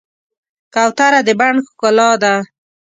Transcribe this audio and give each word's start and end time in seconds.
کوتره 0.73 1.19
د 1.27 1.29
بڼ 1.39 1.53
ښکلا 1.67 2.09
ده. 2.21 2.33